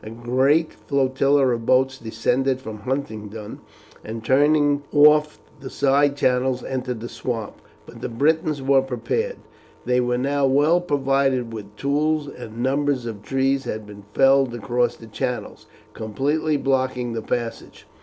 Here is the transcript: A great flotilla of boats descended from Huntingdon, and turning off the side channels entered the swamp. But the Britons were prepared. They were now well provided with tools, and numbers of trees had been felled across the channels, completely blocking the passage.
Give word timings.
A 0.03 0.09
great 0.09 0.73
flotilla 0.73 1.49
of 1.49 1.67
boats 1.67 1.99
descended 1.99 2.59
from 2.59 2.79
Huntingdon, 2.79 3.59
and 4.03 4.25
turning 4.25 4.81
off 4.91 5.39
the 5.59 5.69
side 5.69 6.15
channels 6.17 6.63
entered 6.63 6.99
the 7.01 7.07
swamp. 7.07 7.61
But 7.85 8.01
the 8.01 8.09
Britons 8.09 8.63
were 8.63 8.81
prepared. 8.81 9.35
They 9.85 10.01
were 10.01 10.17
now 10.17 10.47
well 10.47 10.81
provided 10.81 11.53
with 11.53 11.75
tools, 11.75 12.27
and 12.27 12.63
numbers 12.63 13.05
of 13.05 13.21
trees 13.21 13.65
had 13.65 13.85
been 13.85 14.05
felled 14.15 14.55
across 14.55 14.95
the 14.95 15.05
channels, 15.05 15.67
completely 15.93 16.57
blocking 16.57 17.13
the 17.13 17.21
passage. 17.21 17.85